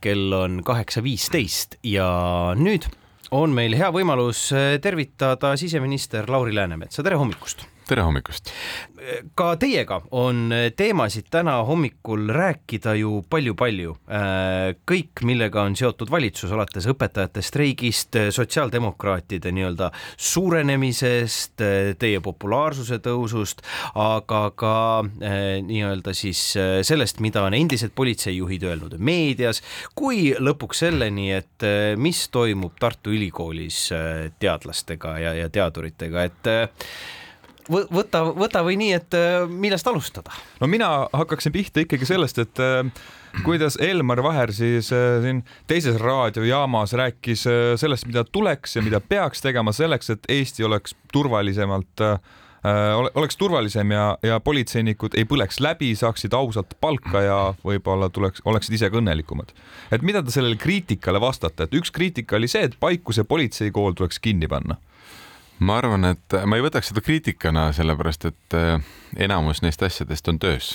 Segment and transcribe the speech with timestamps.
[0.00, 2.08] kell on kaheksa viisteist ja
[2.58, 2.86] nüüd
[3.34, 4.48] on meil hea võimalus
[4.82, 7.66] tervitada siseminister Lauri Läänemetsa, tere hommikust!
[7.88, 8.52] Tere hommikust!
[9.38, 13.94] ka teiega on teemasid täna hommikul rääkida ju palju-palju.
[14.90, 21.62] kõik, millega on seotud valitsus, alates õpetajate streigist, sotsiaaldemokraatide nii-öelda suurenemisest,
[21.98, 23.62] teie populaarsuse tõusust,
[23.94, 24.74] aga ka
[25.06, 26.42] nii-öelda siis
[26.82, 29.62] sellest, mida on endised politseijuhid öelnud meedias,
[29.94, 33.86] kui lõpuks selleni, et mis toimub Tartu Ülikoolis
[34.42, 36.52] teadlastega ja, ja teaduritega, et
[37.68, 40.34] võta, võta või nii, et äh, millest alustada?
[40.60, 42.82] no mina hakkaksin pihta ikkagi sellest, et äh,
[43.44, 47.46] kuidas Elmar Vaher siis äh, siin teises raadiojaamas rääkis
[47.80, 52.08] sellest, mida tuleks ja mida peaks tegema selleks, et Eesti oleks turvalisemalt
[53.14, 58.74] oleks turvalisem ja, ja politseinikud ei põleks läbi, saaksid ausalt palka ja võib-olla tuleks, oleksid
[58.74, 59.54] ise ka õnnelikumad.
[59.94, 64.18] et mida te sellele kriitikale vastate, et üks kriitika oli see, et Paikuse politseikool tuleks
[64.18, 64.76] kinni panna
[65.58, 68.78] ma arvan, et ma ei võtaks seda kriitikana, sellepärast et äh,
[69.24, 70.72] enamus neist asjadest on töös.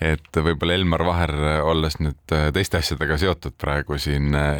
[0.00, 1.34] et võib-olla Elmar Vaher,
[1.66, 4.58] olles nüüd äh, teiste asjadega seotud praegu siin, äh,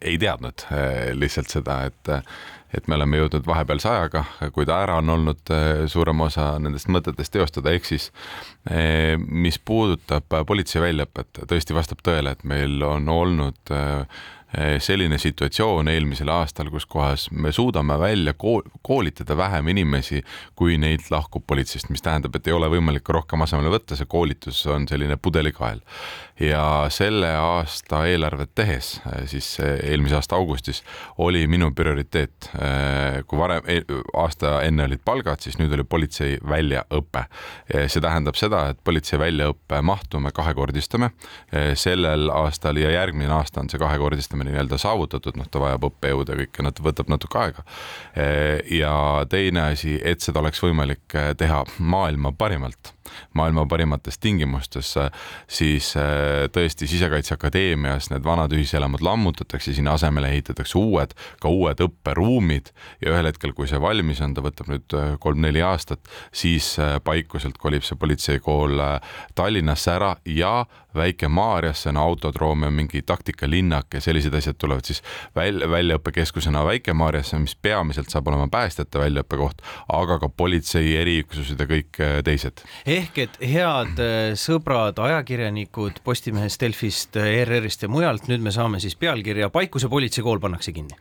[0.00, 0.66] ei teadnud
[1.20, 2.14] lihtsalt seda, et
[2.74, 5.50] et me oleme jõudnud vahepealse ajaga, kui ta ära on olnud
[5.86, 8.08] suurem osa nendest mõtetest teostada, ehk siis
[9.30, 13.70] mis puudutab politsei väljaõpet, tõesti vastab tõele, et meil on olnud
[14.78, 18.34] selline situatsioon eelmisel aastal, kus kohas me suudame välja
[18.82, 20.22] koolitada vähem inimesi,
[20.56, 24.64] kui neid lahkub politseist, mis tähendab, et ei ole võimalik rohkem asemele võtta, see koolitus
[24.70, 25.80] on selline pudelikael.
[26.40, 30.82] ja selle aasta eelarvet tehes, eh, siis eelmise aasta augustis,
[31.18, 33.62] oli minu prioriteet, eh, kui varem,
[34.18, 37.24] aasta enne olid palgad, siis nüüd oli politsei väljaõpe.
[37.86, 41.10] see tähendab seda, et politsei väljaõppe mahtu me kahekordistame
[41.74, 46.36] sellel aastal ja järgmine aasta on see kahekordistamine tasemeni nii-öelda saavutatud, noh, ta vajab õppejõude
[46.38, 47.64] kõike, nat-, võtab natuke aega.
[48.70, 52.92] ja teine asi, et seda oleks võimalik teha maailma parimalt
[53.34, 54.94] maailma parimates tingimustes,
[55.48, 62.70] siis äh, tõesti Sisekaitseakadeemias need vanad ühiselamud lammutatakse, sinna asemele ehitatakse uued, ka uued õpperuumid
[63.04, 66.02] ja ühel hetkel, kui see valmis on, ta võtab nüüd äh, kolm-neli aastat,
[66.32, 68.80] siis äh, Paikuselt kolib see politseikool
[69.36, 70.64] Tallinnasse ära ja
[70.94, 75.02] Väike-Maarjasse on autodroom ja mingi taktikalinnak ja sellised asjad tulevad siis
[75.36, 82.00] välja, väljaõppekeskusena Väike-Maarjasse, mis peamiselt saab olema päästjate väljaõppekoht, aga ka politsei eriüksused ja kõik
[82.24, 82.62] teised.
[82.86, 88.96] Ehk et head äh, sõbrad, ajakirjanikud Postimehest, Delfist, ERR-ist ja mujalt, nüüd me saame siis
[88.96, 90.96] pealkirja Paikuse politseikool pannakse kinni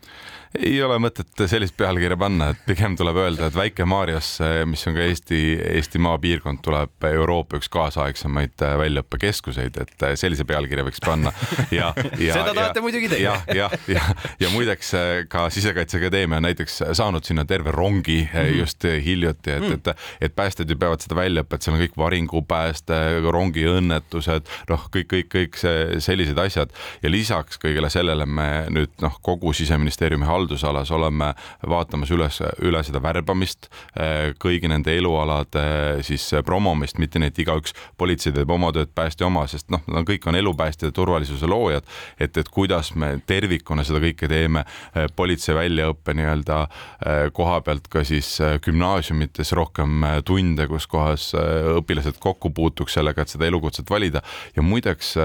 [0.67, 4.35] ei ole mõtet sellist pealkirja panna, et pigem tuleb öelda, et Väike-Maarjas,
[4.69, 5.39] mis on ka Eesti,
[5.77, 11.33] Eesti maapiirkond, tuleb Euroopa üks kaasaegsemaid väljaõppekeskuseid, et sellise pealkirja võiks panna.
[11.73, 13.23] ja, ja seda tahate muidugi teie.
[13.25, 14.93] jah, jah, ja, ja, ja muideks
[15.31, 18.59] ka Sisekaitseakadeemia on näiteks saanud sinna terve rongi mhm.
[18.59, 23.01] just hiljuti, et, et, et päästjad ju peavad seda väljaõpet, seal on kõik varingupääste,
[23.33, 29.17] rongiõnnetused, noh, kõik, kõik, kõik see, sellised asjad ja lisaks kõigele sellele me nüüd noh,
[29.25, 31.33] kogu siseministeeriumi haldus haldusalas oleme
[31.69, 37.73] vaatamas üles, üle seda värbamist, eh, kõigi nende elualade siis promomist, mitte nii, et igaüks
[37.97, 41.87] politsei teeb oma tööd, päästja oma, sest noh, nad kõik on elupäästjad ja turvalisuse loojad,
[42.19, 44.65] et, et kuidas me tervikuna seda kõike teeme,
[44.95, 51.31] eh, politsei väljaõppe nii-öelda eh, koha pealt ka siis gümnaasiumites rohkem tunde, kus kohas
[51.77, 54.21] õpilased kokku puutuks sellega, et seda elukutset valida.
[54.55, 55.15] Ja muideks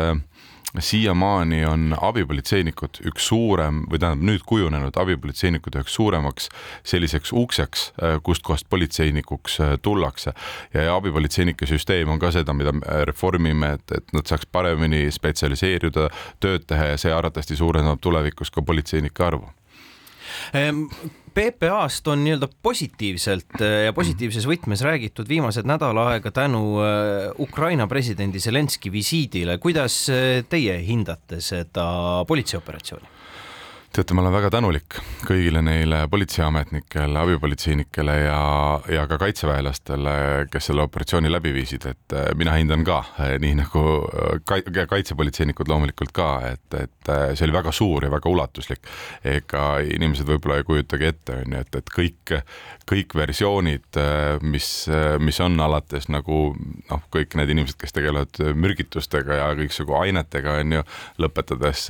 [0.78, 6.48] siiamaani on abipolitseinikud üks suurem või tähendab nüüd kujunenud abipolitseinikud üheks suuremaks
[6.84, 10.32] selliseks ukseks, äh, kustkohast politseinikuks äh, tullakse.
[10.74, 16.10] ja abipolitseinike süsteem on ka seda, mida me reformime, et, et nad saaks paremini spetsialiseeruda,
[16.40, 19.48] tööd teha ja see arvatavasti suurendab tulevikus ka politseinike arvu
[20.52, 20.84] ehm,
[21.38, 27.86] PPA-st on nii-öelda positiivselt äh, ja positiivses võtmes räägitud viimased nädal aega tänu äh, Ukraina
[27.86, 29.58] presidendi Zelenski visiidile.
[29.62, 33.06] kuidas äh, teie hindate seda politseioperatsiooni?
[33.92, 38.40] Teate, ma olen väga tänulik kõigile neile politseiametnikele, abipolitseinikele ja,
[38.92, 40.14] ja ka kaitseväelastele,
[40.52, 43.84] kes selle operatsiooni läbi viisid, et äh, mina hindan ka, äh, nii nagu
[44.44, 48.84] äh, kaitsepolitseinikud loomulikult ka, et, et see oli väga suur ja väga ulatuslik.
[49.24, 52.34] ega inimesed võib-olla ei kujutagi ette, on ju, et, et kõik,
[52.88, 54.00] kõik versioonid,
[54.44, 54.68] mis,
[55.24, 56.40] mis on alates nagu
[56.90, 60.84] noh, kõik need inimesed, kes tegelevad mürgitustega ja kõiksugu ainetega, on ju,
[61.24, 61.88] lõpetades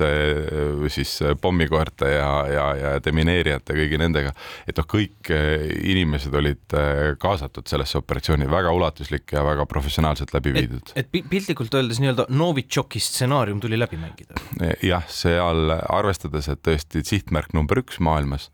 [0.95, 4.33] siis pommikoerte Kivimäärte ja, ja, ja demineerijate kõigi nendega,
[4.67, 6.75] et noh, kõik inimesed olid
[7.19, 10.93] kaasatud sellesse operatsiooni, väga ulatuslik ja väga professionaalselt läbi viidud.
[10.95, 14.39] et, et piltlikult öeldes nii-öelda Novitšoki stsenaarium tuli läbi mängida?
[14.83, 18.49] jah, seal arvestades, et tõesti sihtmärk number üks maailmas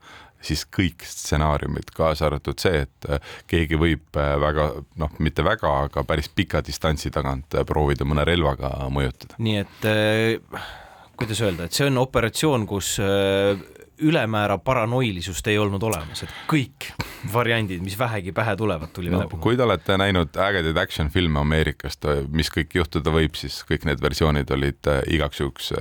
[0.45, 3.07] siis kõik stsenaariumid, kaasa arvatud see, et
[3.49, 4.67] keegi võib väga
[5.01, 9.39] noh, mitte väga, aga päris pika distantsi tagant proovida mõne relvaga mõjutada.
[9.41, 10.67] nii et äh,
[11.17, 13.59] kuidas öelda, et see on operatsioon, kus äh,
[14.03, 16.89] ülemäära paranoilisust ei olnud olemas, et kõik
[17.33, 19.39] variandid, mis vähegi pähe tulevad, tuli no, läbi.
[19.41, 24.03] kui te olete näinud ägedaid action filme Ameerikast, mis kõik juhtuda võib, siis kõik need
[24.03, 25.71] versioonid olid igaks juhuks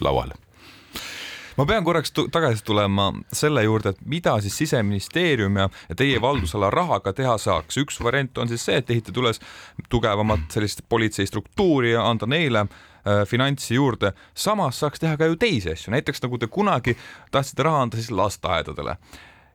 [0.00, 0.32] laual
[1.58, 6.70] ma pean korraks tagasi tulema selle juurde, et mida siis siseministeerium ja, ja teie valdusala
[6.70, 7.80] rahaga teha saaks.
[7.82, 9.42] üks variant on siis see, et ehitada üles
[9.90, 12.78] tugevamat sellist politseistruktuuri ja anda neile äh,
[13.26, 14.12] finantsi juurde.
[14.34, 16.96] samas saaks teha ka ju teisi asju, näiteks nagu te kunagi
[17.30, 18.96] tahtsite raha anda siis lasteaedadele.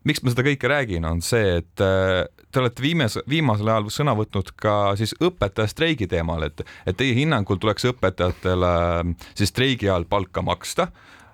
[0.03, 4.15] Miks ma seda kõike räägin, on see, et äh, te olete viimase, viimasel ajal sõna
[4.19, 9.87] võtnud ka siis õpetaja streigi teemal, et, et teie hinnangul tuleks õpetajatele äh, siis streigi
[9.87, 10.89] ajal palka maksta.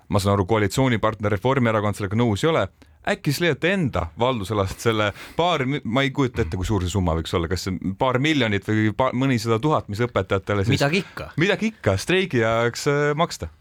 [0.10, 2.68] Ma saan aru, koalitsioonipartner Reformierakond sellega nõus ei ole
[3.08, 7.16] äkki siis leiate enda valdusalast selle paar, ma ei kujuta ette, kui suur see summa
[7.18, 7.70] võiks olla, kas
[8.00, 12.88] paar miljonit või paar, mõnisada tuhat, mis õpetajatele siis midagi ikka, midagi ikka streigi ajaks
[12.92, 13.52] äh, maksta.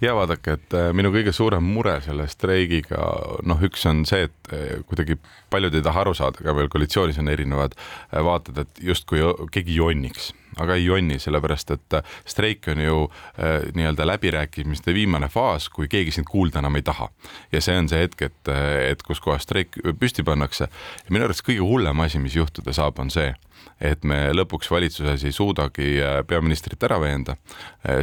[0.00, 3.00] Ja vaadake, et äh, minu kõige suurem mure selle streigiga,
[3.44, 5.18] noh, üks on see, et äh, kuidagi
[5.52, 7.76] paljud ei taha aru saada, ka veel koalitsioonis on erinevad
[8.12, 13.68] vaated, et justkui keegi jonniks aga ei jonni, sellepärast et äh, streik on ju äh,
[13.76, 17.10] nii-öelda läbirääkimiste viimane faas, kui keegi sind kuulda enam ei taha.
[17.52, 20.68] ja see on see hetk, et, äh, et kus kohas streik püsti pannakse.
[21.10, 23.32] minu arust kõige hullem asi, mis juhtuda saab, on see,
[23.80, 25.96] et me lõpuks valitsuses ei suudagi
[26.28, 27.36] peaministrit ära veenda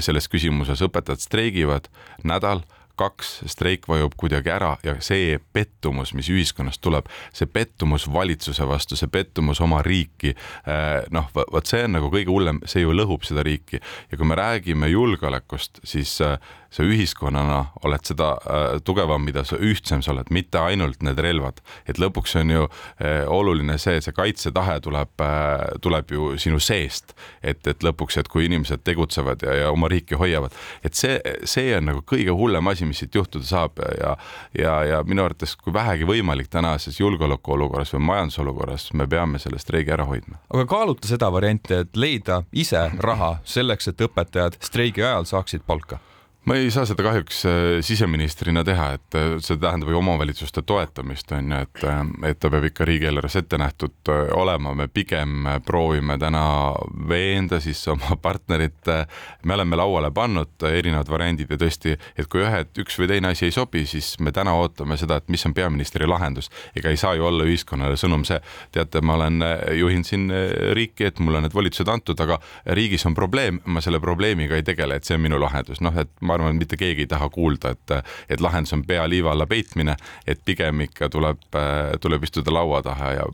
[0.01, 1.89] selles küsimuses, õpetajad streigivad
[2.23, 2.63] nädal
[2.97, 8.97] kaks, streik vajub kuidagi ära ja see pettumus, mis ühiskonnast tuleb, see pettumus valitsuse vastu,
[8.99, 10.33] see pettumus oma riiki,
[10.67, 13.81] eh, noh, vot see on nagu kõige hullem, see ju lõhub seda riiki.
[14.11, 16.37] Ja kui me räägime julgeolekust, siis äh,
[16.69, 21.61] sa ühiskonnana oled seda äh, tugevam, mida sa ühtsem sa oled, mitte ainult need relvad.
[21.87, 27.15] et lõpuks on ju äh, oluline see, see kaitsetahe tuleb, äh, tuleb ju sinu seest.
[27.41, 31.75] et, et lõpuks, et kui inimesed tegutsevad ja, ja oma riiki hoiavad, et see, see
[31.77, 34.15] on nagu kõige hullem asi, mis siit juhtuda saab ja,
[34.57, 39.93] ja, ja minu arvates, kui vähegi võimalik tänases julgeolekuolukorras või majandusolukorras, me peame selle streigi
[39.95, 40.41] ära hoidma.
[40.53, 46.01] aga kaalute seda varianti, et leida ise raha selleks, et õpetajad streigi ajal saaksid palka?
[46.47, 47.53] Ma ei saa seda kahjuks äh,
[47.83, 51.97] siseministrina teha, et äh, see tähendab ju omavalitsuste toetamist on ju, et, äh,
[52.29, 56.43] et ta peab ikka riigieelarves ette nähtud olema, me pigem proovime täna
[57.09, 58.79] veenda siis oma partnerit.
[59.43, 63.49] me oleme lauale pannud erinevad variandid ja tõesti, et kui ühe, üks või teine asi
[63.49, 66.49] ei sobi, siis me täna ootame seda, et mis on peaministri lahendus.
[66.75, 68.39] ega ei saa ju olla ühiskonnale sõnum see,
[68.71, 69.43] teate, ma olen,
[69.75, 70.31] juhin siin
[70.73, 72.39] riiki, et mulle on need volitused antud, aga
[72.79, 76.11] riigis on probleem, ma selle probleemiga ei tegele, et see on minu lahendus, noh, et
[76.21, 77.97] ma arvan, et mitte keegi ei taha kuulda, et,
[78.29, 79.97] et lahendus on pea liiva alla peitmine,
[80.27, 81.43] et pigem ikka tuleb,
[82.01, 83.27] tuleb istuda laua taha ja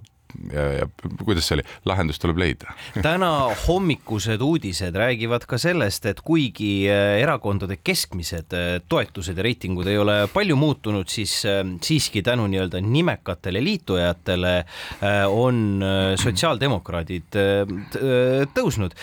[0.53, 0.87] ja, ja
[1.25, 2.73] kuidas see oli, lahendus tuleb leida.
[3.03, 3.29] Täna
[3.65, 9.99] hommikused uudised räägivad ka sellest, et kuigi äh, erakondade keskmised äh, toetused ja reitingud ei
[10.01, 14.53] ole palju muutunud, siis äh, siiski tänu nii-öelda nimekatele liitujatele
[15.33, 15.83] on
[16.19, 17.35] sotsiaaldemokraadid
[18.55, 18.95] tõusnud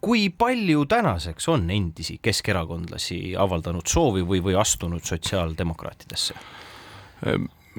[0.00, 6.36] kui palju tänaseks on endisi keskerakondlasi avaldanud soovi või, või astunud sotsiaaldemokraatidesse?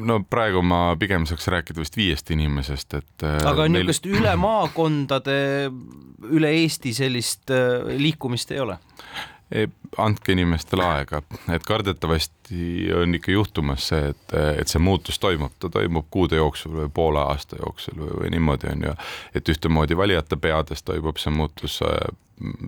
[0.01, 3.82] No praegu ma pigem saaks rääkida vist viiest inimesest, et äh, aga meil...
[3.82, 5.36] niisugust üle maakondade,
[6.32, 8.78] üle Eesti sellist äh, liikumist ei ole?
[10.00, 15.70] Andke inimestele aega, et kardetavasti on ikka juhtumas see, et, et see muutus toimub, ta
[15.70, 18.98] toimub kuude jooksul või poole aasta jooksul või, või niimoodi on ju,
[19.36, 21.81] et ühtemoodi valijate peades toimub see muutus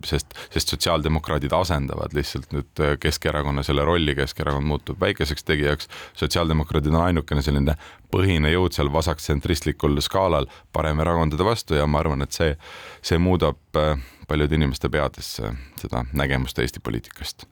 [0.06, 7.06] sest, sest sotsiaaldemokraadid asendavad lihtsalt nüüd Keskerakonna selle rolli, Keskerakond muutub väikeseks tegijaks, sotsiaaldemokraadid on
[7.08, 7.78] ainukene selline
[8.14, 12.54] põhine jõud seal vasaktsentristlikul skaalal paremerakondade vastu ja ma arvan, et see,
[13.02, 13.96] see muudab äh,
[14.28, 15.36] paljude inimeste peades
[15.82, 17.48] seda nägemust Eesti poliitikast.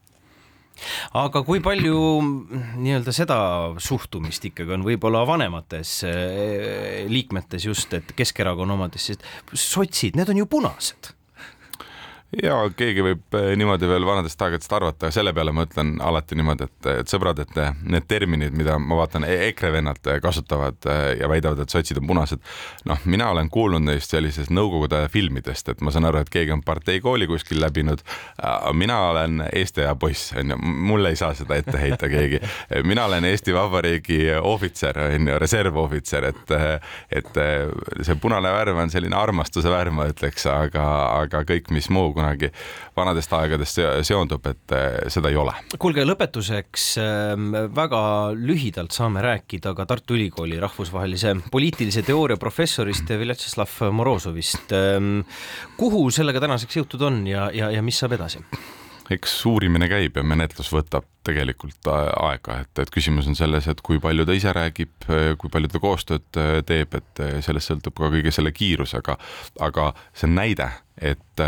[1.17, 1.95] Aga kui palju
[2.81, 3.37] nii-öelda seda
[3.83, 10.41] suhtumist ikkagi on võib-olla vanemates äh, liikmetes just, et Keskerakonna omades, sest sotsid, need on
[10.41, 11.11] ju punased
[12.39, 16.67] ja keegi võib eh, niimoodi veel vanadest aegadest arvata, selle peale ma ütlen alati niimoodi,
[16.69, 21.29] et, et sõbrad, et need terminid, mida ma vaatan e, EKRE vennad kasutavad eh, ja
[21.31, 22.39] väidavad, et sotsid on punased.
[22.87, 26.51] noh, mina olen kuulnud neist sellisest Nõukogude aja filmidest, et ma saan aru, et keegi
[26.55, 28.01] on parteikooli kuskil läbinud.
[28.73, 32.39] mina olen Eesti aja poiss, onju, mulle ei saa seda ette heita keegi.
[32.89, 36.55] mina olen Eesti Vabariigi ohvitser, onju, reservohvitser, et,
[37.11, 37.41] et
[38.01, 40.85] see punane värv on selline armastuse värv, ma ütleks, aga,
[41.21, 42.51] aga kõik, mis muu kunagi
[42.97, 45.55] vanadest aegadest seondub, et eh, seda ei ole.
[45.81, 48.01] kuulge, lõpetuseks ehm, väga
[48.37, 54.71] lühidalt saame rääkida ka Tartu Ülikooli rahvusvahelise poliitilise teooria professorist Vjatšeslav Morozovist.
[54.75, 55.23] Ehm,
[55.79, 58.43] kuhu sellega tänaseks jõutud on ja, ja, ja mis saab edasi?
[59.11, 63.99] eks uurimine käib ja menetlus võtab tegelikult aega, et, et küsimus on selles, et kui
[63.99, 64.93] palju ta ise räägib,
[65.41, 69.17] kui palju ta koostööd teeb, et sellest sõltub ka kõige selle kiirus, aga,
[69.67, 70.69] aga see näide
[71.01, 71.43] et,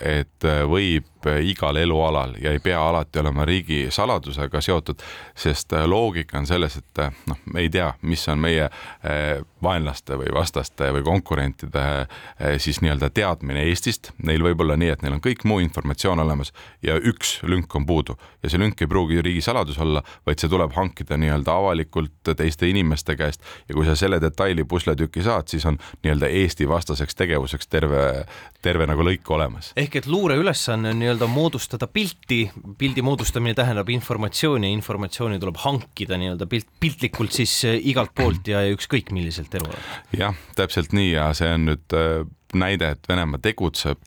[0.00, 1.06] et võib
[1.42, 5.02] igal elualal ja ei pea alati olema riigisaladusega seotud,
[5.36, 10.32] sest loogika on selles, et noh, me ei tea, mis on meie eh, vaenlaste või
[10.34, 14.12] vastaste või konkurentide eh, siis nii-öelda teadmine Eestist.
[14.24, 17.86] Neil võib olla nii, et neil on kõik muu informatsioon olemas ja üks lünk on
[17.86, 22.68] puudu ja see lünk ei pruugi riigisaladus olla, vaid see tuleb hankida nii-öelda avalikult teiste
[22.70, 27.68] inimeste käest ja kui sa selle detaili pusletüki saad, siis on nii-öelda Eesti vastaseks tegevuseks
[27.68, 28.24] terve,
[28.62, 29.72] terve terve nagu lõik olemas.
[29.76, 32.42] ehk et luure ülesanne on nii-öelda moodustada pilti,
[32.78, 38.62] pildi moodustamine tähendab informatsiooni informatsiooni tuleb hankida nii-öelda pilt, piltlikult siis eh, igalt poolt ja
[38.72, 40.12] ükskõik milliselt elualalt.
[40.16, 42.24] jah, täpselt nii ja see on nüüd äh,
[42.58, 44.00] näide, et Venemaa tegutseb.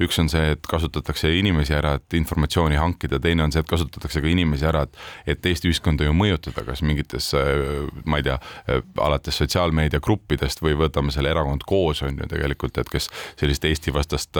[0.00, 4.22] üks on see, et kasutatakse inimesi ära, et informatsiooni hankida, teine on see, et kasutatakse
[4.24, 4.98] ka inimesi ära, et,
[5.34, 7.30] et Eesti ühiskonda ju mõjutada, kas mingites,
[8.04, 8.38] ma ei tea,
[9.04, 14.38] alates sotsiaalmeediagruppidest või võtame selle erakond koos on ju tegelikult, et kes sellist Eesti vastast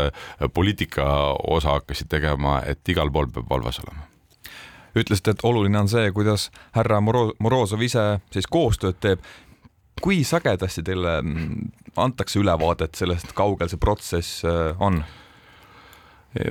[0.54, 1.08] poliitika
[1.48, 4.08] osa hakkasid tegema, et igal pool peab valvas olema
[4.98, 8.04] ütlesite, et oluline on see, kuidas härra Moro-, Morozov ise
[8.34, 9.22] siis koostööd teeb
[10.02, 15.02] kui sagedasti teile mm, antakse ülevaadet sellest, kaugel see protsess äh, on?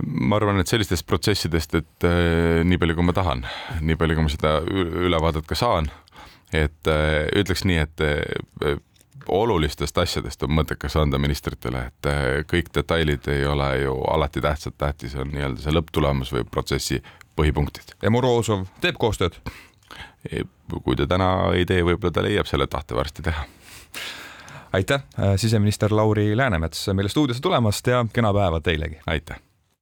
[0.04, 3.46] ma arvan, et sellistest protsessidest, et äh, nii palju, kui ma tahan,
[3.86, 5.88] nii palju, kui ma seda ülevaadet ka saan,
[6.50, 8.04] et äh, ütleks nii, et
[9.32, 12.10] olulistest asjadest on mõttekas anda ministritele, et
[12.48, 17.02] kõik detailid ei ole ju alati tähtsad, tähtis on nii-öelda see lõpptulemus või protsessi
[17.38, 17.96] põhipunktid.
[18.02, 19.38] ja Morozov teeb koostööd?
[20.84, 23.46] Kui ta täna ei tee, võib-olla ta leiab selle tahte varsti teha.
[24.74, 25.04] aitäh,
[25.36, 29.00] siseminister Lauri Läänemets meile stuudiosse tulemast ja kena päeva teilegi!
[29.08, 29.47] aitäh!